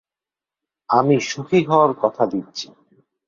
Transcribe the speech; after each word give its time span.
আমি 0.89 1.15
সুখী 1.21 1.59
হওয়ার 1.63 1.91
কথা 2.01 2.23
দিচ্ছি। 2.25 2.67